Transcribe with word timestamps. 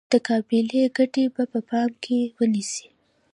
متقابلې 0.07 0.81
ګټې 0.97 1.23
به 1.33 1.43
په 1.51 1.59
پام 1.69 1.89
کې 2.03 2.19
ونیسي. 2.37 2.87